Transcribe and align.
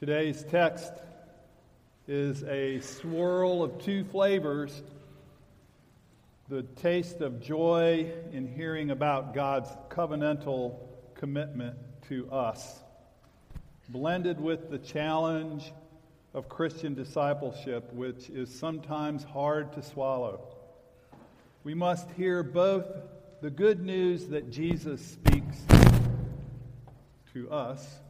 Today's 0.00 0.44
text 0.44 0.94
is 2.08 2.42
a 2.44 2.80
swirl 2.80 3.62
of 3.62 3.84
two 3.84 4.02
flavors 4.02 4.82
the 6.48 6.62
taste 6.62 7.20
of 7.20 7.38
joy 7.38 8.10
in 8.32 8.48
hearing 8.48 8.92
about 8.92 9.34
God's 9.34 9.68
covenantal 9.90 10.78
commitment 11.14 11.76
to 12.08 12.30
us, 12.32 12.80
blended 13.90 14.40
with 14.40 14.70
the 14.70 14.78
challenge 14.78 15.70
of 16.32 16.48
Christian 16.48 16.94
discipleship, 16.94 17.92
which 17.92 18.30
is 18.30 18.58
sometimes 18.58 19.22
hard 19.22 19.70
to 19.74 19.82
swallow. 19.82 20.48
We 21.62 21.74
must 21.74 22.10
hear 22.12 22.42
both 22.42 22.86
the 23.42 23.50
good 23.50 23.84
news 23.84 24.28
that 24.28 24.50
Jesus 24.50 25.04
speaks 25.04 25.58
to 27.34 27.50
us 27.50 28.00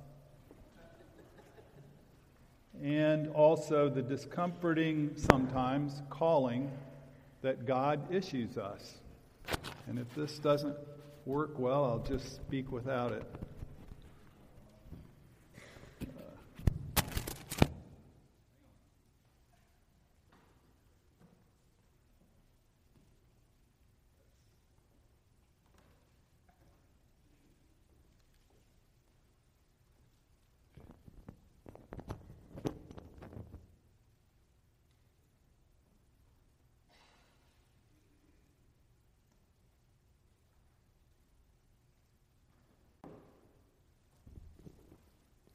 and 2.82 3.28
also 3.28 3.88
the 3.88 4.02
discomforting, 4.02 5.12
sometimes, 5.16 6.02
calling 6.08 6.70
that 7.42 7.66
God 7.66 8.12
issues 8.12 8.56
us. 8.56 8.94
And 9.86 9.98
if 9.98 10.14
this 10.14 10.38
doesn't 10.38 10.76
work 11.26 11.58
well, 11.58 11.84
I'll 11.84 11.98
just 11.98 12.36
speak 12.36 12.72
without 12.72 13.12
it. 13.12 13.24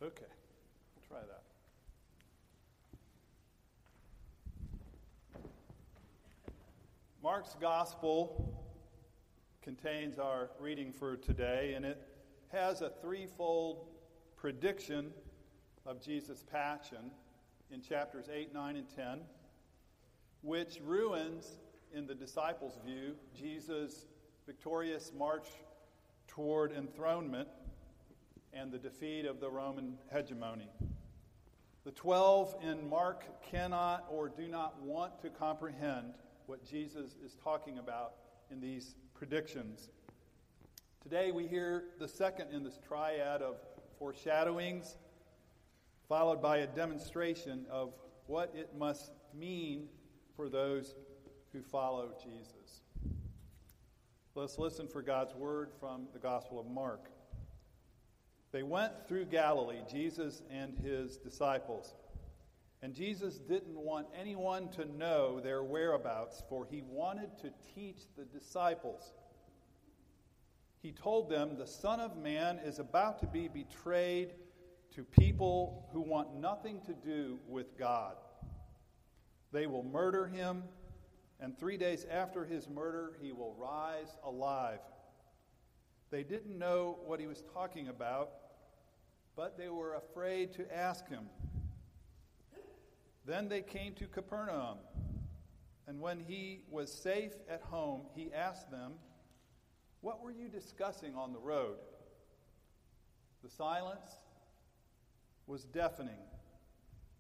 Okay, 0.05 0.21
we'll 0.95 1.19
try 1.19 1.25
that. 1.25 1.41
Mark's 7.23 7.55
gospel 7.59 8.63
contains 9.63 10.19
our 10.19 10.51
reading 10.59 10.91
for 10.91 11.17
today, 11.17 11.73
and 11.75 11.83
it 11.83 11.99
has 12.51 12.81
a 12.81 12.91
threefold 13.01 13.87
prediction 14.35 15.09
of 15.87 15.99
Jesus' 15.99 16.43
passion 16.51 17.09
in 17.71 17.81
chapters 17.81 18.27
8, 18.31 18.53
9, 18.53 18.75
and 18.75 18.95
10, 18.95 19.21
which 20.43 20.77
ruins, 20.85 21.57
in 21.95 22.05
the 22.05 22.13
disciples' 22.13 22.77
view, 22.85 23.15
Jesus' 23.35 24.05
victorious 24.45 25.11
march 25.17 25.47
toward 26.27 26.71
enthronement 26.73 27.47
and 28.55 28.71
the 28.71 28.77
defeat 28.77 29.25
of 29.25 29.39
the 29.41 29.49
Roman 29.49 29.97
hegemony. 30.11 30.69
The 31.83 31.91
12 31.91 32.55
in 32.63 32.89
Mark 32.89 33.25
cannot 33.51 34.05
or 34.09 34.29
do 34.29 34.47
not 34.47 34.81
want 34.81 35.21
to 35.21 35.29
comprehend 35.29 36.13
what 36.45 36.65
Jesus 36.67 37.15
is 37.23 37.35
talking 37.43 37.77
about 37.77 38.13
in 38.49 38.61
these 38.61 38.95
predictions. 39.13 39.89
Today 41.03 41.31
we 41.31 41.47
hear 41.47 41.83
the 41.99 42.07
second 42.07 42.51
in 42.51 42.63
this 42.63 42.79
triad 42.87 43.41
of 43.41 43.57
foreshadowings, 43.99 44.97
followed 46.07 46.41
by 46.41 46.57
a 46.57 46.67
demonstration 46.67 47.65
of 47.69 47.93
what 48.27 48.53
it 48.55 48.75
must 48.77 49.11
mean 49.33 49.89
for 50.35 50.49
those 50.49 50.95
who 51.51 51.61
follow 51.61 52.13
Jesus. 52.23 52.81
Let's 54.33 54.57
listen 54.57 54.87
for 54.87 55.01
God's 55.01 55.35
word 55.35 55.71
from 55.79 56.07
the 56.13 56.19
Gospel 56.19 56.59
of 56.59 56.67
Mark. 56.67 57.09
They 58.51 58.63
went 58.63 59.07
through 59.07 59.25
Galilee, 59.25 59.81
Jesus 59.91 60.41
and 60.49 60.77
his 60.77 61.17
disciples. 61.17 61.93
And 62.81 62.93
Jesus 62.93 63.39
didn't 63.39 63.75
want 63.75 64.07
anyone 64.19 64.69
to 64.73 64.85
know 64.85 65.39
their 65.39 65.63
whereabouts, 65.63 66.43
for 66.49 66.65
he 66.69 66.83
wanted 66.87 67.37
to 67.39 67.51
teach 67.73 68.01
the 68.15 68.25
disciples. 68.25 69.11
He 70.81 70.91
told 70.91 71.29
them, 71.29 71.57
The 71.57 71.65
Son 71.65 71.99
of 71.99 72.15
Man 72.15 72.59
is 72.59 72.77
about 72.77 73.19
to 73.21 73.27
be 73.27 73.47
betrayed 73.47 74.33
to 74.95 75.03
people 75.03 75.89
who 75.91 76.01
want 76.01 76.35
nothing 76.35 76.79
to 76.81 76.93
do 76.93 77.39
with 77.47 77.77
God. 77.77 78.15
They 79.51 79.65
will 79.65 79.83
murder 79.83 80.27
him, 80.27 80.63
and 81.39 81.57
three 81.57 81.77
days 81.77 82.05
after 82.09 82.45
his 82.45 82.69
murder, 82.69 83.17
he 83.21 83.31
will 83.31 83.55
rise 83.57 84.15
alive. 84.23 84.79
They 86.15 86.23
didn't 86.23 86.57
know 86.57 86.99
what 87.05 87.19
he 87.19 87.27
was 87.27 87.43
talking 87.53 87.89
about 87.89 88.29
but 89.35 89.57
they 89.57 89.67
were 89.67 89.95
afraid 89.95 90.53
to 90.53 90.73
ask 90.73 91.09
him. 91.09 91.25
Then 93.25 93.49
they 93.49 93.61
came 93.61 93.93
to 93.95 94.07
Capernaum, 94.07 94.77
and 95.87 95.99
when 95.99 96.21
he 96.21 96.61
was 96.69 96.89
safe 96.89 97.33
at 97.49 97.61
home, 97.61 98.03
he 98.15 98.31
asked 98.33 98.71
them, 98.71 98.93
What 99.99 100.23
were 100.23 100.31
you 100.31 100.47
discussing 100.47 101.15
on 101.15 101.33
the 101.33 101.39
road? 101.39 101.75
The 103.43 103.49
silence 103.49 104.07
was 105.47 105.65
deafening. 105.65 106.23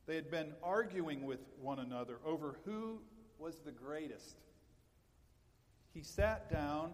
They 0.05 0.15
had 0.15 0.31
been 0.31 0.53
arguing 0.63 1.25
with 1.25 1.41
one 1.59 1.79
another 1.79 2.19
over 2.25 2.59
who 2.63 3.01
was 3.39 3.57
the 3.65 3.73
greatest. 3.73 4.37
He 5.93 6.01
sat 6.01 6.49
down 6.49 6.91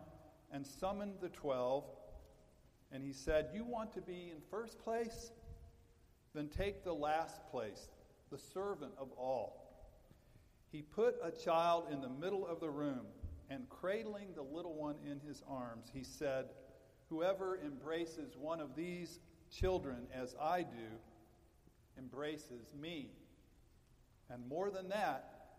and 0.51 0.65
summoned 0.65 1.15
the 1.21 1.29
twelve 1.29 1.85
and 2.91 3.03
he 3.03 3.13
said, 3.13 3.49
You 3.53 3.63
want 3.63 3.93
to 3.93 4.01
be 4.01 4.31
in 4.35 4.41
first 4.49 4.79
place? 4.79 5.31
Then 6.33 6.49
take 6.49 6.83
the 6.83 6.93
last 6.93 7.41
place, 7.49 7.89
the 8.31 8.37
servant 8.37 8.93
of 8.97 9.11
all. 9.17 9.61
He 10.71 10.81
put 10.81 11.15
a 11.23 11.31
child 11.31 11.85
in 11.91 12.01
the 12.01 12.09
middle 12.09 12.47
of 12.47 12.59
the 12.59 12.69
room, 12.69 13.05
and 13.49 13.67
cradling 13.69 14.29
the 14.35 14.41
little 14.41 14.73
one 14.73 14.95
in 15.05 15.19
his 15.19 15.43
arms, 15.47 15.91
he 15.93 16.03
said, 16.03 16.45
Whoever 17.09 17.59
embraces 17.65 18.37
one 18.37 18.61
of 18.61 18.75
these 18.75 19.19
children 19.53 20.07
as 20.13 20.35
I 20.41 20.61
do 20.61 20.87
embraces 21.97 22.71
me. 22.79 23.11
And 24.29 24.47
more 24.47 24.69
than 24.69 24.87
that, 24.89 25.57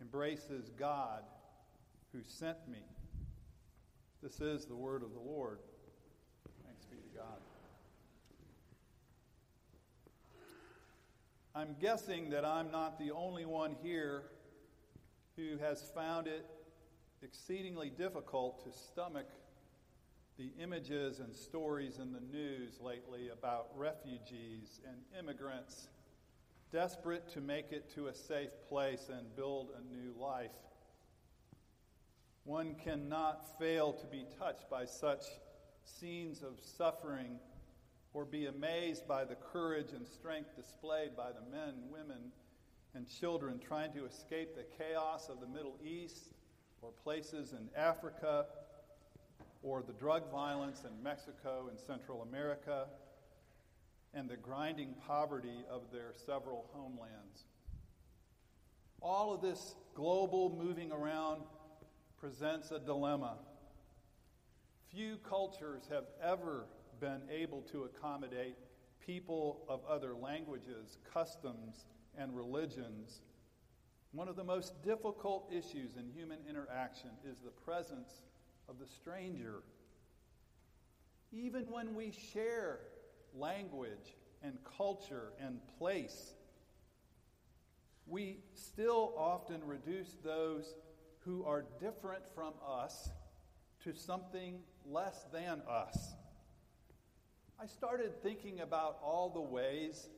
embraces 0.00 0.70
God 0.78 1.24
who 2.12 2.20
sent 2.24 2.66
me. 2.66 2.82
This 4.22 4.40
is 4.40 4.66
the 4.66 4.74
word 4.74 5.04
of 5.04 5.12
the 5.12 5.20
Lord. 5.20 5.60
Thanks 6.64 6.84
be 6.86 6.96
to 6.96 7.16
God. 7.16 7.38
I'm 11.54 11.76
guessing 11.80 12.30
that 12.30 12.44
I'm 12.44 12.72
not 12.72 12.98
the 12.98 13.12
only 13.12 13.44
one 13.44 13.76
here 13.80 14.24
who 15.36 15.56
has 15.58 15.90
found 15.94 16.26
it 16.26 16.44
exceedingly 17.22 17.90
difficult 17.90 18.64
to 18.64 18.76
stomach 18.76 19.28
the 20.36 20.50
images 20.60 21.20
and 21.20 21.34
stories 21.34 21.98
in 21.98 22.12
the 22.12 22.20
news 22.20 22.80
lately 22.80 23.28
about 23.28 23.68
refugees 23.76 24.80
and 24.88 24.96
immigrants 25.16 25.88
desperate 26.72 27.28
to 27.28 27.40
make 27.40 27.70
it 27.70 27.92
to 27.94 28.08
a 28.08 28.14
safe 28.14 28.50
place 28.68 29.10
and 29.12 29.34
build 29.36 29.68
a 29.76 29.94
new 29.94 30.12
life. 30.20 30.50
One 32.48 32.76
cannot 32.82 33.58
fail 33.58 33.92
to 33.92 34.06
be 34.06 34.24
touched 34.38 34.70
by 34.70 34.86
such 34.86 35.24
scenes 35.84 36.42
of 36.42 36.58
suffering 36.58 37.38
or 38.14 38.24
be 38.24 38.46
amazed 38.46 39.06
by 39.06 39.26
the 39.26 39.34
courage 39.34 39.92
and 39.92 40.08
strength 40.08 40.56
displayed 40.56 41.14
by 41.14 41.28
the 41.32 41.42
men, 41.54 41.74
women, 41.90 42.32
and 42.94 43.06
children 43.06 43.58
trying 43.58 43.92
to 43.92 44.06
escape 44.06 44.56
the 44.56 44.64
chaos 44.82 45.28
of 45.28 45.40
the 45.40 45.46
Middle 45.46 45.76
East 45.84 46.30
or 46.80 46.90
places 47.04 47.52
in 47.52 47.68
Africa 47.76 48.46
or 49.62 49.82
the 49.82 49.92
drug 49.92 50.32
violence 50.32 50.84
in 50.84 51.02
Mexico 51.02 51.66
and 51.68 51.78
Central 51.78 52.22
America 52.22 52.86
and 54.14 54.26
the 54.26 54.38
grinding 54.38 54.94
poverty 55.06 55.66
of 55.70 55.82
their 55.92 56.14
several 56.24 56.64
homelands. 56.72 57.44
All 59.02 59.34
of 59.34 59.42
this 59.42 59.74
global 59.94 60.58
moving 60.58 60.90
around 60.92 61.42
presents 62.20 62.70
a 62.70 62.78
dilemma. 62.78 63.36
Few 64.90 65.18
cultures 65.28 65.82
have 65.90 66.04
ever 66.22 66.66
been 67.00 67.22
able 67.30 67.62
to 67.62 67.84
accommodate 67.84 68.56
people 69.04 69.64
of 69.68 69.80
other 69.88 70.14
languages, 70.14 70.98
customs, 71.12 71.86
and 72.16 72.34
religions. 72.34 73.20
One 74.12 74.28
of 74.28 74.36
the 74.36 74.44
most 74.44 74.82
difficult 74.82 75.50
issues 75.52 75.96
in 75.96 76.08
human 76.14 76.38
interaction 76.48 77.10
is 77.24 77.38
the 77.38 77.50
presence 77.50 78.22
of 78.68 78.78
the 78.78 78.86
stranger. 78.86 79.62
Even 81.30 81.64
when 81.70 81.94
we 81.94 82.12
share 82.32 82.80
language 83.34 84.14
and 84.42 84.58
culture 84.76 85.32
and 85.40 85.58
place. 85.78 86.34
We 88.06 88.38
still 88.54 89.12
often 89.16 89.60
reduce 89.66 90.16
those 90.24 90.74
who 91.28 91.44
are 91.44 91.66
different 91.78 92.22
from 92.34 92.54
us 92.66 93.10
to 93.84 93.92
something 93.92 94.60
less 94.86 95.26
than 95.30 95.60
us. 95.68 96.14
I 97.60 97.66
started 97.66 98.22
thinking 98.22 98.60
about 98.60 98.96
all 99.02 99.28
the 99.28 99.40
ways 99.40 100.08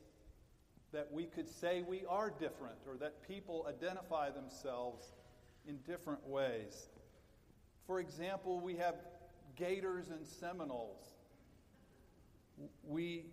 that 0.92 1.08
we 1.10 1.24
could 1.24 1.48
say 1.48 1.82
we 1.82 2.04
are 2.08 2.30
different 2.30 2.76
or 2.86 2.96
that 2.98 3.26
people 3.26 3.66
identify 3.68 4.30
themselves 4.30 5.12
in 5.66 5.78
different 5.78 6.24
ways. 6.28 6.88
For 7.88 7.98
example, 7.98 8.60
we 8.60 8.76
have 8.76 8.94
Gators 9.56 10.10
and 10.10 10.24
Seminoles. 10.24 11.06
We, 12.86 13.24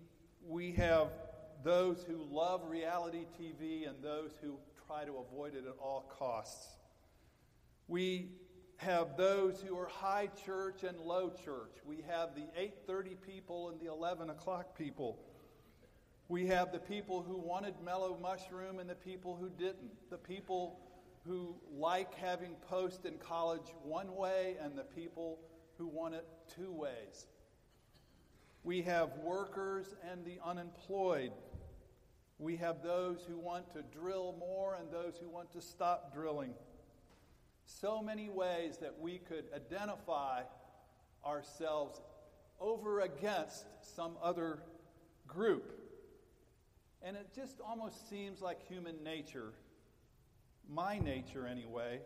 we 0.47 0.71
have 0.71 1.09
those 1.63 2.03
who 2.07 2.25
love 2.31 2.61
reality 2.67 3.25
TV 3.39 3.87
and 3.87 4.03
those 4.03 4.31
who 4.41 4.55
try 4.87 5.05
to 5.05 5.17
avoid 5.17 5.53
it 5.53 5.65
at 5.67 5.75
all 5.79 6.11
costs. 6.17 6.77
We 7.87 8.29
have 8.77 9.17
those 9.17 9.61
who 9.61 9.77
are 9.77 9.87
high 9.87 10.29
church 10.45 10.83
and 10.83 10.99
low 10.99 11.29
church. 11.29 11.77
We 11.85 12.03
have 12.07 12.35
the 12.35 12.47
8:30 12.55 13.15
people 13.15 13.69
and 13.69 13.79
the 13.79 13.87
11 13.87 14.29
o'clock 14.29 14.77
people. 14.77 15.19
We 16.29 16.47
have 16.47 16.71
the 16.71 16.79
people 16.79 17.21
who 17.21 17.37
wanted 17.37 17.79
mellow 17.81 18.17
mushroom 18.17 18.79
and 18.79 18.89
the 18.89 18.95
people 18.95 19.35
who 19.35 19.49
didn't. 19.49 20.09
The 20.09 20.17
people 20.17 20.79
who 21.25 21.55
like 21.71 22.13
having 22.15 22.55
post 22.69 23.05
in 23.05 23.17
college 23.17 23.73
one 23.83 24.15
way 24.15 24.57
and 24.61 24.77
the 24.77 24.83
people 24.83 25.39
who 25.77 25.87
want 25.87 26.15
it 26.15 26.25
two 26.55 26.71
ways. 26.71 27.27
We 28.63 28.81
have 28.81 29.17
workers 29.19 29.95
and 30.11 30.25
the 30.25 30.39
unemployed. 30.43 31.31
We 32.39 32.57
have 32.57 32.83
those 32.83 33.23
who 33.27 33.37
want 33.37 33.71
to 33.71 33.81
drill 33.81 34.35
more 34.39 34.75
and 34.75 34.91
those 34.91 35.17
who 35.17 35.29
want 35.29 35.51
to 35.53 35.61
stop 35.61 36.13
drilling. 36.13 36.53
So 37.69 38.01
many 38.01 38.29
ways 38.29 38.77
that 38.77 38.97
we 38.99 39.17
could 39.19 39.43
identify 39.53 40.43
ourselves 41.25 42.01
over 42.61 43.01
against 43.01 43.65
some 43.95 44.13
other 44.23 44.59
group. 45.27 45.73
And 47.03 47.17
it 47.17 47.27
just 47.35 47.59
almost 47.59 48.09
seems 48.09 48.41
like 48.41 48.65
human 48.67 49.03
nature, 49.03 49.51
my 50.67 50.97
nature 50.97 51.45
anyway, 51.45 51.99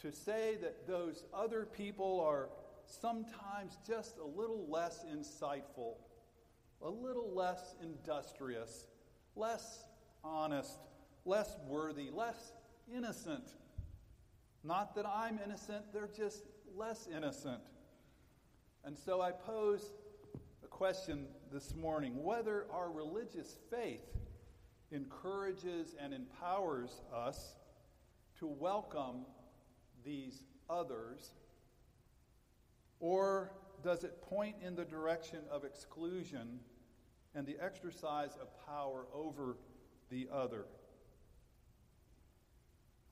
to 0.00 0.12
say 0.12 0.56
that 0.62 0.86
those 0.86 1.24
other 1.34 1.66
people 1.66 2.20
are 2.20 2.48
sometimes 2.86 3.76
just 3.86 4.16
a 4.18 4.24
little 4.24 4.64
less 4.68 5.04
insightful, 5.12 5.94
a 6.80 6.88
little 6.88 7.34
less 7.34 7.74
industrious, 7.82 8.86
less 9.34 9.84
honest, 10.22 10.78
less 11.24 11.56
worthy, 11.66 12.10
less 12.10 12.52
innocent. 12.94 13.44
Not 14.64 14.94
that 14.96 15.06
I'm 15.06 15.38
innocent, 15.44 15.92
they're 15.92 16.08
just 16.08 16.42
less 16.76 17.08
innocent. 17.14 17.60
And 18.84 18.96
so 18.96 19.20
I 19.20 19.32
pose 19.32 19.92
a 20.64 20.68
question 20.68 21.26
this 21.52 21.74
morning 21.74 22.22
whether 22.22 22.66
our 22.72 22.90
religious 22.90 23.56
faith 23.70 24.04
encourages 24.90 25.94
and 26.00 26.12
empowers 26.12 27.02
us 27.14 27.54
to 28.38 28.46
welcome 28.46 29.24
these 30.04 30.44
others, 30.68 31.32
or 33.00 33.52
does 33.82 34.04
it 34.04 34.22
point 34.22 34.56
in 34.64 34.74
the 34.74 34.84
direction 34.84 35.40
of 35.50 35.64
exclusion 35.64 36.60
and 37.34 37.46
the 37.46 37.56
exercise 37.60 38.36
of 38.40 38.48
power 38.66 39.06
over 39.12 39.56
the 40.10 40.28
other? 40.32 40.66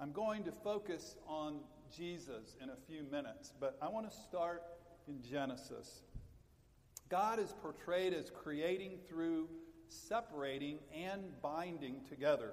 I'm 0.01 0.13
going 0.13 0.45
to 0.45 0.53
focus 0.53 1.17
on 1.27 1.61
Jesus 1.97 2.57
in 2.63 2.71
a 2.71 2.77
few 2.89 3.05
minutes, 3.11 3.53
but 3.61 3.79
I 3.81 3.89
want 3.89 4.11
to 4.11 4.17
start 4.17 4.63
in 5.07 5.23
Genesis. 5.23 6.03
God 7.09 7.39
is 7.39 7.55
portrayed 7.63 8.13
as 8.13 8.31
creating 8.31 8.99
through 9.09 9.49
separating 9.89 10.79
and 10.93 11.23
binding 11.43 12.01
together. 12.09 12.53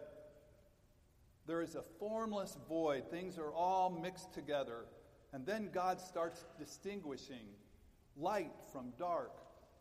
There 1.48 1.62
is 1.62 1.76
a 1.76 1.82
formless 2.00 2.58
void, 2.68 3.10
things 3.10 3.38
are 3.38 3.52
all 3.52 3.90
mixed 3.90 4.34
together. 4.34 4.86
And 5.34 5.46
then 5.46 5.70
God 5.74 6.00
starts 6.00 6.46
distinguishing 6.60 7.48
light 8.18 8.52
from 8.72 8.92
dark, 9.00 9.32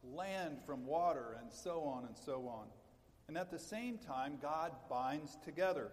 land 0.02 0.58
from 0.64 0.86
water, 0.86 1.36
and 1.40 1.52
so 1.52 1.82
on 1.82 2.06
and 2.06 2.16
so 2.16 2.48
on. 2.48 2.66
And 3.28 3.36
at 3.36 3.50
the 3.50 3.58
same 3.58 3.98
time, 3.98 4.38
God 4.40 4.72
binds 4.88 5.36
together, 5.44 5.92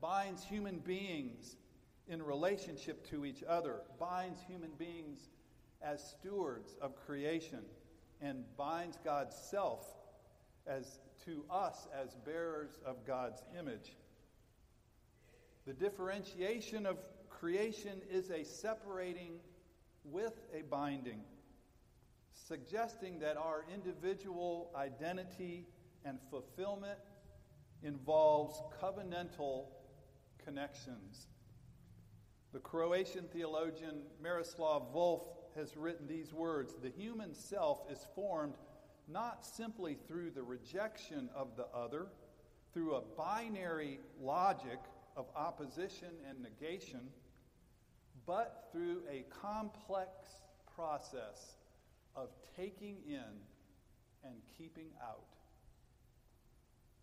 binds 0.00 0.44
human 0.44 0.78
beings 0.78 1.56
in 2.08 2.22
relationship 2.22 3.08
to 3.10 3.24
each 3.24 3.42
other, 3.48 3.82
binds 3.98 4.40
human 4.46 4.70
beings 4.78 5.28
as 5.82 6.02
stewards 6.02 6.74
of 6.80 6.96
creation, 6.96 7.60
and 8.20 8.44
binds 8.56 8.98
God's 9.04 9.36
self 9.36 9.86
as 10.66 11.00
to 11.24 11.44
us 11.50 11.86
as 11.94 12.14
bearers 12.24 12.78
of 12.84 13.06
God's 13.06 13.42
image. 13.58 13.96
The 15.66 15.72
differentiation 15.72 16.86
of 16.86 16.96
creation 17.28 18.00
is 18.10 18.30
a 18.30 18.44
separating 18.44 19.34
with 20.04 20.40
a 20.54 20.62
binding, 20.62 21.20
suggesting 22.32 23.18
that 23.20 23.36
our 23.36 23.64
individual 23.72 24.70
identity 24.74 25.66
and 26.04 26.18
fulfillment 26.30 26.98
involves 27.82 28.62
covenantal 28.82 29.66
connections. 30.48 31.26
The 32.54 32.58
Croatian 32.58 33.26
theologian 33.30 34.00
Miroslav 34.22 34.94
Volf 34.94 35.24
has 35.54 35.76
written 35.76 36.06
these 36.06 36.32
words 36.32 36.74
The 36.82 36.88
human 36.88 37.34
self 37.34 37.80
is 37.92 37.98
formed 38.14 38.54
not 39.06 39.44
simply 39.44 39.98
through 40.08 40.30
the 40.30 40.42
rejection 40.42 41.28
of 41.36 41.48
the 41.56 41.66
other, 41.74 42.06
through 42.72 42.94
a 42.94 43.02
binary 43.14 44.00
logic 44.18 44.78
of 45.18 45.26
opposition 45.36 46.08
and 46.26 46.42
negation, 46.42 47.00
but 48.26 48.70
through 48.72 49.02
a 49.10 49.26
complex 49.42 50.10
process 50.74 51.56
of 52.16 52.30
taking 52.56 52.96
in 53.06 54.24
and 54.24 54.34
keeping 54.56 54.88
out. 55.02 55.34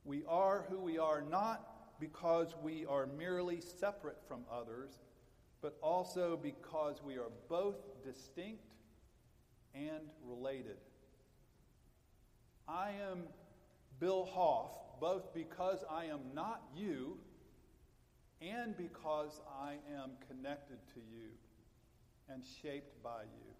We 0.03 0.23
are 0.27 0.65
who 0.67 0.79
we 0.79 0.97
are 0.97 1.21
not 1.21 1.75
because 1.99 2.55
we 2.61 2.85
are 2.85 3.07
merely 3.17 3.61
separate 3.61 4.17
from 4.27 4.41
others, 4.51 4.99
but 5.61 5.77
also 5.81 6.37
because 6.41 7.01
we 7.03 7.15
are 7.15 7.31
both 7.49 7.77
distinct 8.03 8.63
and 9.73 10.09
related. 10.23 10.77
I 12.67 12.91
am 13.09 13.23
Bill 13.99 14.25
Hoff, 14.25 14.71
both 14.99 15.33
because 15.33 15.83
I 15.89 16.05
am 16.05 16.21
not 16.33 16.63
you 16.75 17.17
and 18.41 18.75
because 18.75 19.41
I 19.61 19.73
am 19.93 20.11
connected 20.27 20.77
to 20.93 20.99
you 20.99 21.29
and 22.29 22.43
shaped 22.61 23.01
by 23.03 23.23
you. 23.23 23.53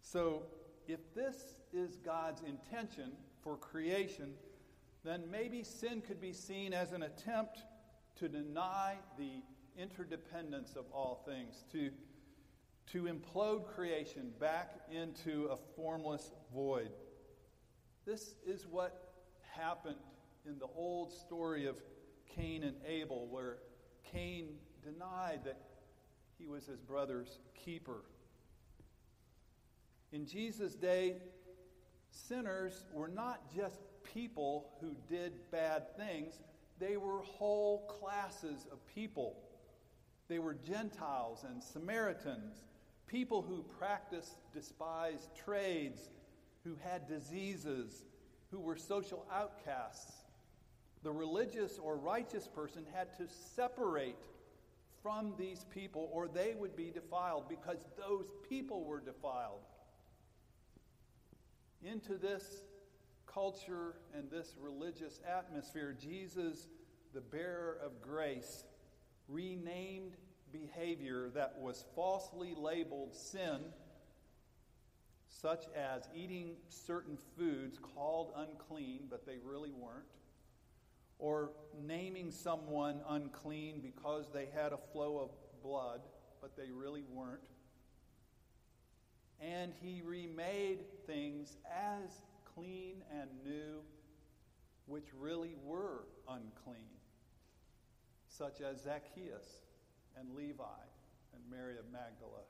So, 0.00 0.42
if 0.86 1.00
this 1.14 1.56
is 1.72 1.96
God's 1.96 2.42
intention 2.42 3.12
for 3.42 3.56
creation, 3.56 4.34
then 5.06 5.24
maybe 5.30 5.62
sin 5.62 6.00
could 6.00 6.20
be 6.20 6.32
seen 6.32 6.72
as 6.72 6.92
an 6.92 7.02
attempt 7.02 7.64
to 8.16 8.28
deny 8.28 8.96
the 9.18 9.42
interdependence 9.78 10.74
of 10.74 10.84
all 10.92 11.22
things, 11.26 11.64
to 11.72 11.90
to 12.92 13.04
implode 13.04 13.66
creation 13.66 14.30
back 14.38 14.76
into 14.90 15.46
a 15.46 15.56
formless 15.74 16.30
void. 16.54 16.90
This 18.04 18.34
is 18.46 18.66
what 18.66 19.12
happened 19.50 19.96
in 20.46 20.58
the 20.58 20.68
old 20.76 21.12
story 21.12 21.66
of 21.66 21.76
Cain 22.28 22.62
and 22.62 22.76
Abel, 22.86 23.26
where 23.28 23.58
Cain 24.12 24.54
denied 24.84 25.40
that 25.44 25.60
he 26.38 26.46
was 26.46 26.66
his 26.66 26.78
brother's 26.78 27.40
keeper. 27.54 28.04
In 30.12 30.26
Jesus' 30.26 30.76
day, 30.76 31.16
sinners 32.10 32.84
were 32.92 33.08
not 33.08 33.52
just 33.52 33.80
people 34.14 34.70
who 34.80 34.94
did 35.08 35.32
bad 35.50 35.96
things, 35.96 36.38
they 36.78 36.96
were 36.96 37.20
whole 37.22 37.80
classes 38.00 38.66
of 38.70 38.78
people. 38.94 39.36
They 40.28 40.38
were 40.38 40.54
Gentiles 40.54 41.44
and 41.48 41.62
Samaritans 41.62 42.64
people 43.06 43.42
who 43.42 43.64
practiced 43.78 44.36
despised 44.52 45.28
trades, 45.44 46.10
who 46.64 46.76
had 46.82 47.08
diseases, 47.08 48.04
who 48.50 48.60
were 48.60 48.76
social 48.76 49.24
outcasts. 49.32 50.12
The 51.02 51.12
religious 51.12 51.78
or 51.78 51.96
righteous 51.96 52.48
person 52.48 52.84
had 52.94 53.16
to 53.18 53.28
separate 53.28 54.24
from 55.02 55.34
these 55.38 55.64
people 55.72 56.10
or 56.12 56.26
they 56.26 56.54
would 56.58 56.74
be 56.74 56.90
defiled 56.90 57.48
because 57.48 57.84
those 57.96 58.26
people 58.48 58.84
were 58.84 59.00
defiled. 59.00 59.60
Into 61.84 62.14
this 62.14 62.62
culture 63.36 63.96
and 64.16 64.30
this 64.30 64.54
religious 64.58 65.20
atmosphere, 65.30 65.94
Jesus, 66.00 66.68
the 67.12 67.20
bearer 67.20 67.78
of 67.84 68.00
grace, 68.00 68.64
renamed 69.28 70.16
behavior 70.50 71.28
that 71.34 71.54
was 71.58 71.84
falsely 71.94 72.54
labeled 72.56 73.14
sin, 73.14 73.58
such 75.28 75.64
as 75.76 76.08
eating 76.14 76.52
certain 76.70 77.18
foods 77.36 77.78
called 77.94 78.32
unclean, 78.36 79.00
but 79.10 79.26
they 79.26 79.36
really 79.44 79.70
weren't, 79.70 80.06
or 81.18 81.50
naming 81.86 82.30
someone 82.30 83.02
unclean 83.06 83.82
because 83.82 84.30
they 84.32 84.48
had 84.54 84.72
a 84.72 84.78
flow 84.92 85.18
of 85.18 85.62
blood, 85.62 86.00
but 86.40 86.56
they 86.56 86.70
really 86.74 87.04
weren't. 87.12 87.40
And 89.42 89.74
he 89.82 90.00
remade 90.02 90.78
things 91.06 91.58
as 91.70 92.22
clean 92.56 93.02
and 93.20 93.28
new, 93.44 93.80
which 94.86 95.06
really 95.18 95.54
were 95.64 96.04
unclean, 96.28 96.96
such 98.28 98.60
as 98.60 98.82
Zacchaeus 98.82 99.62
and 100.18 100.34
Levi 100.34 100.64
and 101.34 101.42
Mary 101.50 101.76
of 101.78 101.84
Magdala. 101.92 102.42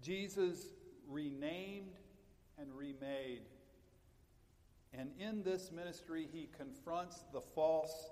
Jesus 0.00 0.66
renamed 1.08 1.96
and 2.58 2.74
remade. 2.74 3.42
And 4.94 5.10
in 5.18 5.42
this 5.42 5.70
ministry, 5.70 6.28
he 6.32 6.48
confronts 6.56 7.24
the 7.32 7.40
false 7.40 8.10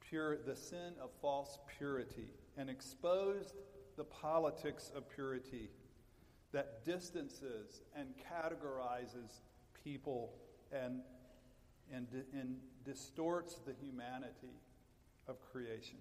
pure, 0.00 0.36
the 0.36 0.56
sin 0.56 0.94
of 1.00 1.10
false 1.20 1.58
purity 1.78 2.30
and 2.56 2.70
exposed 2.70 3.54
the 3.96 4.04
politics 4.04 4.90
of 4.94 5.08
purity 5.08 5.70
that 6.54 6.84
distances 6.84 7.82
and 7.94 8.08
categorizes 8.16 9.40
people 9.84 10.32
and, 10.72 11.00
and, 11.92 12.06
and 12.32 12.56
distorts 12.84 13.60
the 13.66 13.74
humanity 13.80 14.56
of 15.28 15.36
creation 15.52 15.98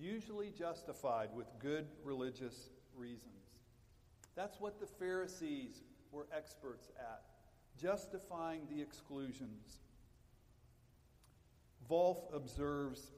usually 0.00 0.50
justified 0.50 1.28
with 1.34 1.46
good 1.58 1.86
religious 2.04 2.70
reasons. 2.96 3.26
That's 4.34 4.58
what 4.60 4.80
the 4.80 4.86
Pharisees 4.86 5.82
were 6.10 6.26
experts 6.34 6.90
at, 6.98 7.22
justifying 7.78 8.62
the 8.70 8.80
exclusions. 8.80 9.78
Volf 11.88 12.34
observes 12.34 13.10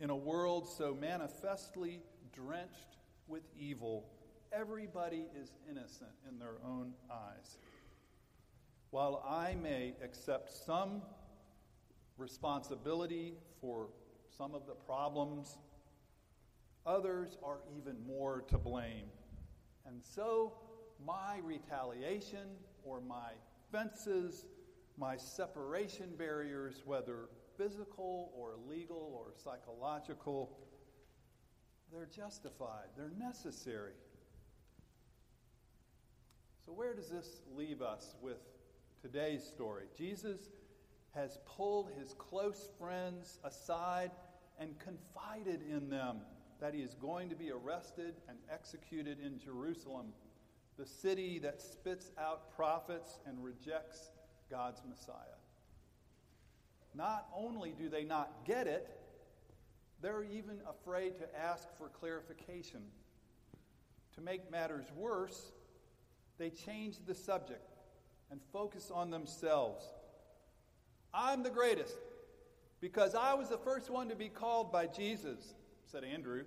In 0.00 0.10
a 0.10 0.16
world 0.16 0.66
so 0.66 0.96
manifestly 0.98 2.00
drenched 2.32 2.96
with 3.28 3.42
evil, 3.58 4.06
everybody 4.52 5.26
is 5.40 5.52
innocent 5.68 6.10
in 6.28 6.38
their 6.38 6.56
own 6.64 6.92
eyes. 7.10 7.58
While 8.90 9.24
I 9.28 9.54
may 9.54 9.94
accept 10.02 10.50
some 10.50 11.02
responsibility 12.20 13.34
for 13.60 13.88
some 14.36 14.54
of 14.54 14.66
the 14.66 14.74
problems. 14.74 15.58
Others 16.86 17.36
are 17.42 17.58
even 17.76 17.96
more 18.06 18.42
to 18.48 18.58
blame. 18.58 19.06
And 19.86 20.00
so, 20.02 20.52
my 21.04 21.38
retaliation 21.42 22.48
or 22.84 23.00
my 23.00 23.32
fences, 23.72 24.46
my 24.96 25.16
separation 25.16 26.10
barriers, 26.16 26.82
whether 26.84 27.28
physical 27.56 28.32
or 28.36 28.54
legal 28.68 29.12
or 29.14 29.32
psychological, 29.36 30.58
they're 31.92 32.06
justified, 32.06 32.86
they're 32.96 33.12
necessary. 33.18 33.92
So, 36.70 36.76
where 36.76 36.94
does 36.94 37.08
this 37.08 37.40
leave 37.56 37.82
us 37.82 38.14
with 38.22 38.38
today's 39.02 39.42
story? 39.42 39.86
Jesus 39.98 40.38
has 41.16 41.40
pulled 41.44 41.90
his 41.98 42.14
close 42.14 42.68
friends 42.78 43.40
aside 43.42 44.12
and 44.56 44.78
confided 44.78 45.62
in 45.68 45.90
them 45.90 46.18
that 46.60 46.72
he 46.72 46.80
is 46.80 46.94
going 46.94 47.28
to 47.30 47.34
be 47.34 47.50
arrested 47.50 48.14
and 48.28 48.38
executed 48.48 49.18
in 49.18 49.36
Jerusalem, 49.40 50.12
the 50.78 50.86
city 50.86 51.40
that 51.40 51.60
spits 51.60 52.12
out 52.16 52.54
prophets 52.54 53.18
and 53.26 53.42
rejects 53.42 54.10
God's 54.48 54.80
Messiah. 54.88 55.16
Not 56.94 57.26
only 57.36 57.74
do 57.76 57.88
they 57.88 58.04
not 58.04 58.44
get 58.46 58.68
it, 58.68 58.88
they're 60.00 60.22
even 60.22 60.60
afraid 60.68 61.18
to 61.18 61.36
ask 61.36 61.66
for 61.76 61.88
clarification. 61.88 62.82
To 64.14 64.20
make 64.20 64.48
matters 64.52 64.86
worse, 64.94 65.50
they 66.40 66.50
change 66.50 66.96
the 67.06 67.14
subject 67.14 67.68
and 68.30 68.40
focus 68.50 68.90
on 68.92 69.10
themselves. 69.10 69.84
I'm 71.12 71.42
the 71.42 71.50
greatest 71.50 71.98
because 72.80 73.14
I 73.14 73.34
was 73.34 73.50
the 73.50 73.58
first 73.58 73.90
one 73.90 74.08
to 74.08 74.16
be 74.16 74.30
called 74.30 74.72
by 74.72 74.86
Jesus, 74.86 75.54
said 75.84 76.02
Andrew. 76.02 76.44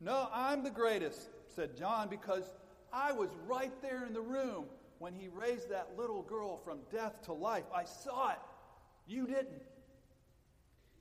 No, 0.00 0.28
I'm 0.32 0.62
the 0.62 0.70
greatest, 0.70 1.18
said 1.56 1.78
John, 1.78 2.08
because 2.08 2.44
I 2.92 3.12
was 3.12 3.30
right 3.46 3.72
there 3.80 4.04
in 4.04 4.12
the 4.12 4.20
room 4.20 4.66
when 4.98 5.14
he 5.14 5.28
raised 5.28 5.70
that 5.70 5.92
little 5.96 6.22
girl 6.22 6.58
from 6.58 6.80
death 6.92 7.22
to 7.24 7.32
life. 7.32 7.64
I 7.74 7.84
saw 7.84 8.32
it. 8.32 8.38
You 9.06 9.26
didn't. 9.26 9.62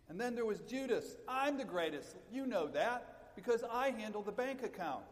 And 0.07 0.19
then 0.19 0.35
there 0.35 0.45
was 0.45 0.61
Judas. 0.61 1.17
I'm 1.27 1.57
the 1.57 1.65
greatest. 1.65 2.15
You 2.31 2.47
know 2.47 2.67
that 2.69 3.35
because 3.35 3.63
I 3.69 3.89
handle 3.89 4.21
the 4.21 4.31
bank 4.31 4.63
account. 4.63 5.03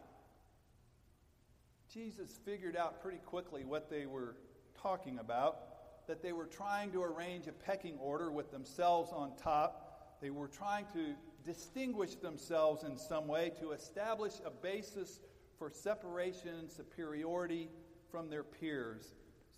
Jesus 1.92 2.38
figured 2.44 2.76
out 2.76 3.02
pretty 3.02 3.18
quickly 3.18 3.64
what 3.64 3.88
they 3.90 4.06
were 4.06 4.36
talking 4.80 5.18
about 5.18 5.68
that 6.08 6.22
they 6.22 6.32
were 6.32 6.46
trying 6.46 6.90
to 6.90 7.02
arrange 7.02 7.46
a 7.46 7.52
pecking 7.52 7.98
order 7.98 8.30
with 8.30 8.50
themselves 8.50 9.12
on 9.12 9.36
top. 9.36 10.16
They 10.22 10.30
were 10.30 10.48
trying 10.48 10.86
to 10.94 11.14
distinguish 11.44 12.14
themselves 12.16 12.82
in 12.82 12.96
some 12.96 13.28
way 13.28 13.52
to 13.60 13.72
establish 13.72 14.32
a 14.44 14.50
basis 14.50 15.20
for 15.58 15.70
separation 15.70 16.54
and 16.58 16.70
superiority 16.70 17.68
from 18.10 18.30
their 18.30 18.42
peers 18.42 19.12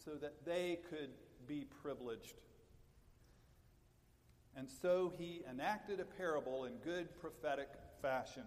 so 0.05 0.13
that 0.21 0.45
they 0.45 0.81
could 0.91 1.11
be 1.47 1.67
privileged. 1.83 2.35
And 4.57 4.69
so 4.69 5.13
he 5.17 5.43
enacted 5.49 6.01
a 6.01 6.05
parable 6.05 6.65
in 6.65 6.75
good 6.79 7.09
prophetic 7.21 7.69
fashion. 8.03 8.43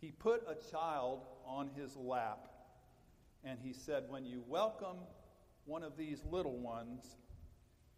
He 0.00 0.10
put 0.10 0.46
a 0.46 0.70
child 0.70 1.22
on 1.46 1.70
his 1.74 1.96
lap 1.96 2.48
and 3.44 3.58
he 3.62 3.72
said, 3.72 4.04
When 4.08 4.24
you 4.24 4.42
welcome 4.46 4.96
one 5.64 5.82
of 5.82 5.96
these 5.96 6.22
little 6.30 6.58
ones, 6.58 7.16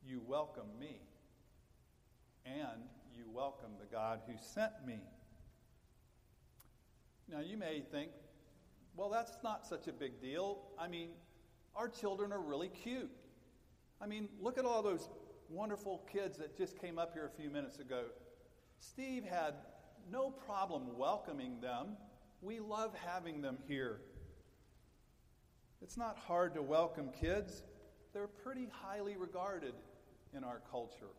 you 0.05 0.21
welcome 0.27 0.69
me. 0.79 1.01
And 2.45 2.83
you 3.15 3.25
welcome 3.31 3.73
the 3.79 3.87
God 3.87 4.21
who 4.27 4.35
sent 4.41 4.73
me. 4.87 5.01
Now, 7.31 7.41
you 7.41 7.59
may 7.59 7.83
think, 7.93 8.11
well, 8.97 9.11
that's 9.11 9.39
not 9.45 9.67
such 9.67 9.87
a 9.87 9.93
big 9.93 10.21
deal. 10.21 10.61
I 10.79 10.89
mean, 10.89 11.11
our 11.77 11.89
children 11.89 12.33
are 12.33 12.41
really 12.41 12.69
cute. 12.69 13.11
I 14.01 14.07
mean, 14.07 14.29
look 14.41 14.59
at 14.59 14.65
all 14.65 14.83
those 14.83 15.09
wonderful 15.51 16.07
kids 16.11 16.39
that 16.39 16.57
just 16.57 16.79
came 16.79 16.99
up 16.99 17.13
here 17.13 17.27
a 17.27 17.41
few 17.41 17.51
minutes 17.51 17.79
ago. 17.79 18.05
Steve 18.81 19.25
had 19.25 19.55
no 20.11 20.31
problem 20.31 20.97
welcoming 20.97 21.61
them. 21.61 21.97
We 22.41 22.61
love 22.61 22.95
having 23.05 23.43
them 23.43 23.59
here. 23.67 24.01
It's 25.81 25.97
not 25.97 26.19
hard 26.19 26.55
to 26.55 26.63
welcome 26.63 27.11
kids, 27.21 27.63
they're 28.13 28.27
pretty 28.27 28.69
highly 28.71 29.17
regarded 29.17 29.75
in 30.37 30.43
our 30.43 30.61
culture, 30.71 31.15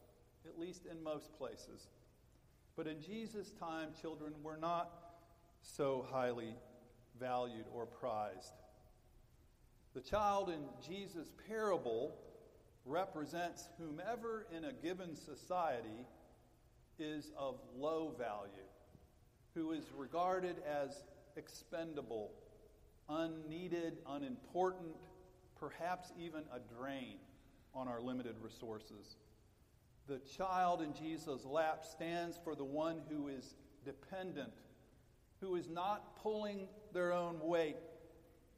at 0.45 0.59
least 0.59 0.85
in 0.85 1.01
most 1.01 1.35
places. 1.37 1.87
But 2.75 2.87
in 2.87 3.01
Jesus' 3.01 3.51
time, 3.51 3.89
children 4.01 4.33
were 4.43 4.57
not 4.57 4.91
so 5.61 6.05
highly 6.11 6.55
valued 7.19 7.65
or 7.73 7.85
prized. 7.85 8.53
The 9.93 10.01
child 10.01 10.49
in 10.49 10.61
Jesus' 10.85 11.31
parable 11.47 12.15
represents 12.85 13.69
whomever 13.77 14.45
in 14.55 14.65
a 14.65 14.73
given 14.73 15.15
society 15.15 16.05
is 16.97 17.31
of 17.37 17.59
low 17.77 18.13
value, 18.17 18.67
who 19.55 19.71
is 19.71 19.85
regarded 19.95 20.57
as 20.67 21.03
expendable 21.37 22.31
unneeded, 23.09 23.97
unimportant, 24.07 24.95
perhaps 25.59 26.11
even 26.17 26.43
a 26.53 26.59
drain 26.77 27.15
on 27.73 27.87
our 27.87 28.01
limited 28.01 28.35
resources. 28.41 29.17
The 30.07 30.19
child 30.37 30.81
in 30.81 30.93
Jesus' 30.93 31.45
lap 31.45 31.85
stands 31.85 32.39
for 32.43 32.55
the 32.55 32.63
one 32.63 33.01
who 33.09 33.27
is 33.27 33.55
dependent, 33.85 34.53
who 35.39 35.55
is 35.55 35.69
not 35.69 36.15
pulling 36.21 36.67
their 36.93 37.13
own 37.13 37.39
weight, 37.41 37.77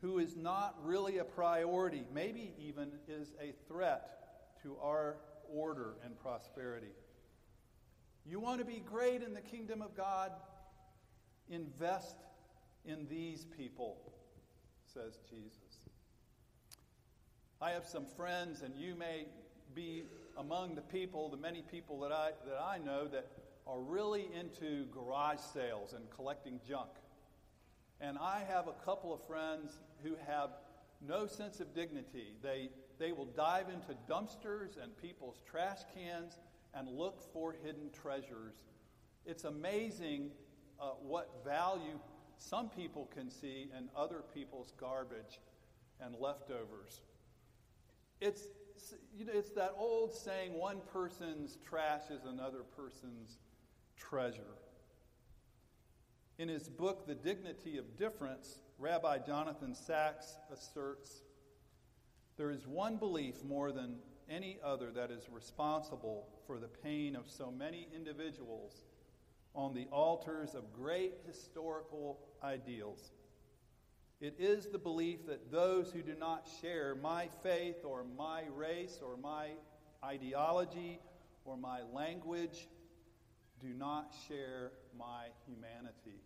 who 0.02 0.20
is 0.20 0.36
not 0.36 0.76
really 0.84 1.18
a 1.18 1.24
priority, 1.24 2.06
maybe 2.14 2.54
even 2.58 2.92
is 3.08 3.34
a 3.42 3.54
threat 3.68 4.58
to 4.64 4.78
our 4.82 5.18
order 5.54 5.96
and 6.06 6.18
prosperity. 6.18 6.94
You 8.26 8.40
want 8.40 8.60
to 8.60 8.66
be 8.66 8.82
great 8.86 9.22
in 9.22 9.34
the 9.34 9.42
kingdom 9.42 9.82
of 9.82 9.96
God? 9.96 10.32
Invest 11.50 12.16
in 12.86 13.08
these 13.10 13.46
people 13.58 14.11
says 14.94 15.20
Jesus. 15.30 15.80
I 17.62 17.72
have 17.72 17.86
some 17.86 18.06
friends, 18.06 18.62
and 18.62 18.76
you 18.76 18.96
may 18.96 19.26
be 19.74 20.04
among 20.38 20.76
the 20.76 20.82
people, 20.82 21.30
the 21.30 21.38
many 21.38 21.62
people 21.62 22.00
that 22.02 22.12
I, 22.12 22.32
that 22.46 22.60
I 22.62 22.78
know 22.78 23.08
that 23.08 23.28
are 23.68 23.80
really 23.80 24.28
into 24.38 24.86
garage 24.92 25.40
sales 25.54 25.94
and 25.94 26.10
collecting 26.10 26.60
junk. 26.68 26.90
And 28.02 28.18
I 28.18 28.44
have 28.50 28.68
a 28.68 28.74
couple 28.84 29.14
of 29.14 29.24
friends 29.26 29.80
who 30.04 30.16
have 30.28 30.50
no 31.00 31.26
sense 31.26 31.60
of 31.60 31.74
dignity. 31.74 32.34
They, 32.42 32.70
they 33.00 33.12
will 33.12 33.26
dive 33.26 33.68
into 33.70 33.96
dumpsters 34.10 34.82
and 34.82 34.98
people's 34.98 35.42
trash 35.50 35.80
cans 35.96 36.38
and 36.74 36.90
look 36.90 37.22
for 37.32 37.56
hidden 37.64 37.92
treasures. 38.02 38.56
It's 39.26 39.44
amazing 39.44 40.32
uh, 40.80 40.90
what 41.02 41.30
value 41.46 42.00
some 42.42 42.70
people 42.70 43.10
can 43.14 43.30
see 43.30 43.70
in 43.78 43.88
other 43.96 44.24
people's 44.34 44.74
garbage 44.80 45.40
and 46.00 46.16
leftovers. 46.20 47.02
It's, 48.20 48.48
you 49.16 49.26
know, 49.26 49.34
it's 49.36 49.52
that 49.52 49.74
old 49.78 50.14
saying 50.14 50.54
one 50.54 50.78
person's 50.92 51.58
trash 51.68 52.10
is 52.10 52.26
another 52.26 52.64
person's 52.76 53.38
treasure. 53.96 54.58
In 56.40 56.50
his 56.50 56.68
book, 56.68 57.06
The 57.06 57.16
Dignity 57.16 57.78
of 57.78 57.98
Difference, 57.98 58.60
Rabbi 58.80 59.20
Jonathan 59.20 59.76
Sacks 59.76 60.38
asserts 60.52 61.22
there 62.38 62.50
is 62.50 62.66
one 62.66 62.98
belief 62.98 63.44
more 63.44 63.72
than 63.72 63.98
any 64.28 64.58
other 64.64 64.90
that 64.92 65.12
is 65.12 65.28
responsible 65.32 66.28
for 66.48 66.58
the 66.58 66.68
pain 66.68 67.16
of 67.16 67.30
so 67.30 67.52
many 67.52 67.88
individuals 67.96 68.86
on 69.54 69.74
the 69.76 69.86
altars 69.92 70.56
of 70.56 70.74
great 70.74 71.14
historical 71.28 72.20
ideals. 72.44 73.12
It 74.20 74.36
is 74.38 74.68
the 74.68 74.78
belief 74.78 75.26
that 75.28 75.52
those 75.52 75.92
who 75.92 76.04
do 76.04 76.14
not 76.20 76.48
share 76.62 76.96
my 76.96 77.28
faith 77.42 77.84
or 77.84 78.06
my 78.18 78.44
race 78.56 79.00
or 79.04 79.18
my 79.18 79.50
ideology 80.04 81.00
or 81.44 81.58
my 81.58 81.82
language 81.94 82.68
do 83.60 83.74
not 83.74 84.14
share 84.28 84.72
my 84.98 85.28
humanity. 85.48 86.22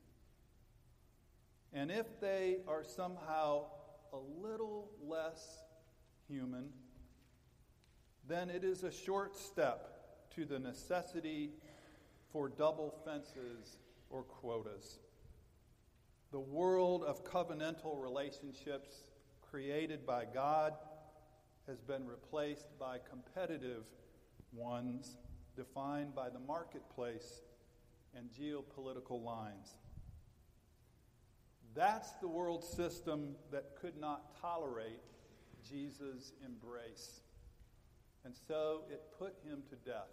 And 1.71 1.91
if 1.91 2.19
they 2.19 2.57
are 2.67 2.83
somehow 2.83 3.65
a 4.13 4.17
little 4.41 4.91
less 5.01 5.63
human, 6.27 6.69
then 8.27 8.49
it 8.49 8.63
is 8.63 8.83
a 8.83 8.91
short 8.91 9.37
step 9.37 9.91
to 10.35 10.45
the 10.45 10.59
necessity 10.59 11.51
for 12.31 12.49
double 12.49 12.93
fences 13.05 13.77
or 14.09 14.23
quotas. 14.23 14.99
The 16.31 16.39
world 16.39 17.03
of 17.03 17.23
covenantal 17.23 18.01
relationships 18.01 18.95
created 19.41 20.05
by 20.05 20.25
God 20.25 20.73
has 21.67 21.79
been 21.81 22.05
replaced 22.05 22.67
by 22.79 22.99
competitive 23.09 23.83
ones 24.53 25.17
defined 25.55 26.13
by 26.13 26.29
the 26.29 26.39
marketplace 26.39 27.41
and 28.15 28.29
geopolitical 28.31 29.23
lines. 29.23 29.77
That's 31.73 32.11
the 32.21 32.27
world 32.27 32.63
system 32.63 33.35
that 33.51 33.75
could 33.79 33.97
not 33.97 34.39
tolerate 34.41 35.01
Jesus' 35.69 36.31
embrace. 36.45 37.21
And 38.23 38.33
so 38.47 38.83
it 38.89 39.01
put 39.19 39.35
him 39.45 39.63
to 39.69 39.75
death, 39.89 40.11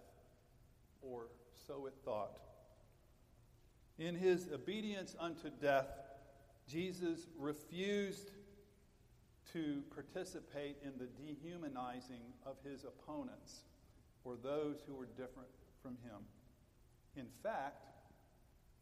or 1.00 1.28
so 1.66 1.86
it 1.86 1.94
thought. 2.04 2.38
In 4.02 4.16
his 4.16 4.48
obedience 4.52 5.14
unto 5.20 5.48
death, 5.60 5.86
Jesus 6.66 7.28
refused 7.38 8.32
to 9.52 9.82
participate 9.94 10.78
in 10.82 10.90
the 10.98 11.06
dehumanizing 11.06 12.32
of 12.44 12.56
his 12.68 12.82
opponents 12.82 13.60
or 14.24 14.34
those 14.34 14.82
who 14.88 14.96
were 14.96 15.06
different 15.06 15.50
from 15.80 15.92
him. 16.02 16.18
In 17.16 17.26
fact, 17.44 17.86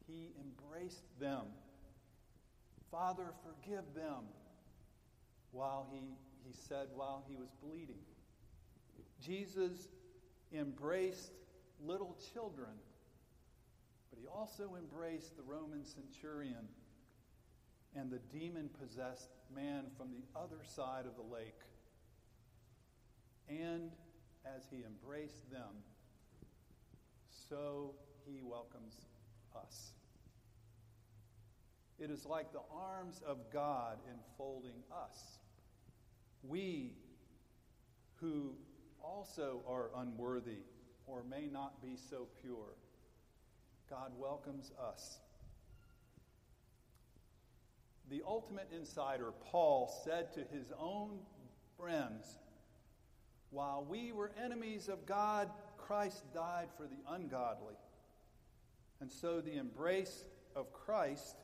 he 0.06 0.32
embraced 0.40 1.04
them. 1.20 1.44
Father, 2.90 3.34
forgive 3.44 3.84
them, 3.94 4.24
while 5.52 5.86
he, 5.92 6.00
he 6.46 6.54
said 6.54 6.86
while 6.94 7.24
he 7.28 7.36
was 7.36 7.50
bleeding. 7.62 8.00
Jesus 9.20 9.88
embraced 10.50 11.32
little 11.84 12.16
children, 12.32 12.70
but 14.10 14.18
he 14.18 14.26
also 14.26 14.76
embraced 14.76 15.36
the 15.36 15.42
Roman 15.42 15.84
centurion 15.84 16.68
and 17.94 18.10
the 18.10 18.20
demon 18.36 18.68
possessed 18.80 19.30
man 19.54 19.84
from 19.96 20.10
the 20.10 20.22
other 20.38 20.62
side 20.64 21.06
of 21.06 21.16
the 21.16 21.34
lake. 21.34 21.60
And 23.48 23.90
as 24.44 24.62
he 24.70 24.84
embraced 24.84 25.50
them, 25.50 25.82
so 27.48 27.94
he 28.26 28.42
welcomes 28.42 28.94
us. 29.56 29.92
It 31.98 32.10
is 32.10 32.24
like 32.24 32.52
the 32.52 32.62
arms 32.72 33.20
of 33.26 33.52
God 33.52 33.98
enfolding 34.10 34.82
us. 34.92 35.38
We 36.42 36.94
who 38.20 38.54
also 39.02 39.62
are 39.68 39.90
unworthy 39.96 40.62
or 41.06 41.22
may 41.28 41.48
not 41.50 41.82
be 41.82 41.96
so 41.96 42.28
pure, 42.40 42.76
God 43.90 44.12
welcomes 44.16 44.70
us. 44.80 45.18
The 48.08 48.22
ultimate 48.26 48.68
insider, 48.74 49.32
Paul, 49.50 49.92
said 50.04 50.32
to 50.34 50.40
his 50.56 50.72
own 50.78 51.18
friends, 51.76 52.38
While 53.50 53.84
we 53.88 54.12
were 54.12 54.30
enemies 54.42 54.88
of 54.88 55.06
God, 55.06 55.50
Christ 55.76 56.22
died 56.32 56.68
for 56.76 56.84
the 56.84 57.12
ungodly. 57.12 57.74
And 59.00 59.10
so 59.10 59.40
the 59.40 59.56
embrace 59.56 60.24
of 60.54 60.72
Christ 60.72 61.36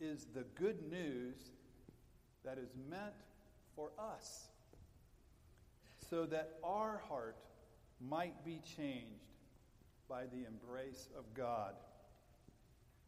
is 0.00 0.26
the 0.32 0.44
good 0.54 0.88
news 0.88 1.50
that 2.44 2.58
is 2.58 2.70
meant 2.88 3.14
for 3.74 3.90
us 3.98 4.50
so 6.08 6.26
that 6.26 6.58
our 6.62 7.02
heart 7.08 7.36
might 8.00 8.44
be 8.44 8.60
changed 8.76 9.29
by 10.10 10.24
the 10.24 10.44
embrace 10.44 11.08
of 11.16 11.24
God. 11.34 11.74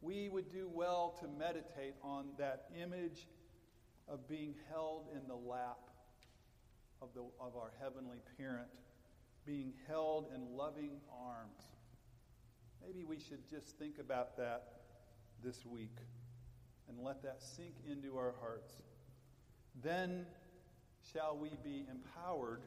We 0.00 0.28
would 0.28 0.48
do 0.50 0.70
well 0.72 1.16
to 1.20 1.26
meditate 1.26 1.94
on 2.02 2.26
that 2.38 2.66
image 2.80 3.26
of 4.08 4.28
being 4.28 4.54
held 4.70 5.08
in 5.12 5.26
the 5.26 5.34
lap 5.34 5.78
of, 7.02 7.08
the, 7.14 7.22
of 7.40 7.56
our 7.56 7.72
heavenly 7.80 8.18
parent, 8.38 8.68
being 9.44 9.72
held 9.88 10.28
in 10.32 10.56
loving 10.56 11.00
arms. 11.10 11.62
Maybe 12.84 13.02
we 13.02 13.18
should 13.18 13.48
just 13.50 13.76
think 13.78 13.98
about 13.98 14.36
that 14.36 14.62
this 15.42 15.66
week 15.66 15.96
and 16.88 16.98
let 17.00 17.22
that 17.24 17.42
sink 17.42 17.74
into 17.90 18.16
our 18.16 18.34
hearts. 18.40 18.74
Then 19.82 20.26
shall 21.12 21.36
we 21.36 21.50
be 21.64 21.84
empowered 21.90 22.62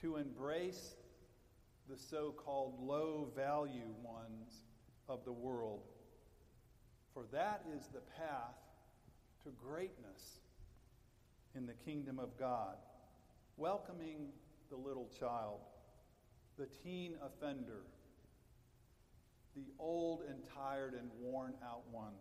to 0.00 0.16
embrace 0.16 0.94
the 1.90 1.98
so 1.98 2.32
called 2.36 2.74
low 2.80 3.28
value 3.34 3.92
ones 4.02 4.62
of 5.08 5.24
the 5.24 5.32
world. 5.32 5.80
For 7.12 7.24
that 7.32 7.62
is 7.76 7.88
the 7.88 8.00
path 8.16 8.54
to 9.42 9.50
greatness 9.50 10.38
in 11.56 11.66
the 11.66 11.72
kingdom 11.72 12.20
of 12.20 12.38
God. 12.38 12.76
Welcoming 13.56 14.28
the 14.70 14.76
little 14.76 15.08
child, 15.18 15.58
the 16.56 16.68
teen 16.84 17.16
offender, 17.24 17.82
the 19.56 19.66
old 19.80 20.22
and 20.28 20.38
tired 20.54 20.94
and 20.94 21.10
worn 21.20 21.54
out 21.64 21.82
one, 21.90 22.14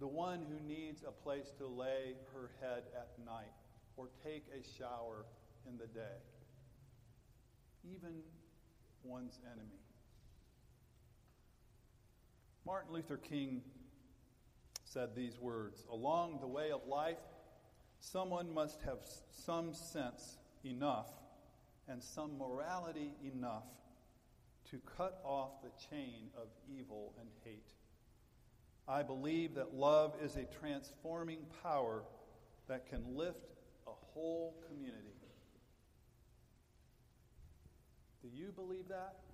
the 0.00 0.06
one 0.06 0.40
who 0.48 0.66
needs 0.66 1.02
a 1.06 1.12
place 1.12 1.52
to 1.58 1.66
lay 1.66 2.14
her 2.32 2.50
head 2.60 2.84
at 2.96 3.10
night 3.26 3.52
or 3.98 4.08
take 4.24 4.46
a 4.52 4.78
shower 4.78 5.26
in 5.68 5.76
the 5.76 5.86
day, 5.86 6.16
even 7.96 8.16
one's 9.02 9.38
enemy. 9.52 9.80
Martin 12.64 12.92
Luther 12.92 13.16
King 13.16 13.62
said 14.84 15.14
these 15.14 15.38
words 15.38 15.84
Along 15.90 16.38
the 16.40 16.46
way 16.46 16.70
of 16.72 16.86
life, 16.86 17.18
someone 18.00 18.52
must 18.52 18.82
have 18.82 18.98
some 19.30 19.72
sense 19.72 20.38
enough 20.64 21.10
and 21.88 22.02
some 22.02 22.36
morality 22.38 23.12
enough 23.22 23.64
to 24.70 24.80
cut 24.96 25.20
off 25.24 25.62
the 25.62 25.70
chain 25.88 26.28
of 26.36 26.48
evil 26.68 27.14
and 27.20 27.28
hate. 27.44 27.72
I 28.88 29.02
believe 29.02 29.54
that 29.54 29.74
love 29.74 30.14
is 30.22 30.36
a 30.36 30.44
transforming 30.60 31.46
power 31.62 32.02
that 32.68 32.88
can 32.88 33.16
lift 33.16 33.46
a 33.86 33.92
whole 34.12 34.56
community. 34.68 35.15
Do 38.26 38.36
you 38.36 38.50
believe 38.50 38.88
that? 38.88 39.25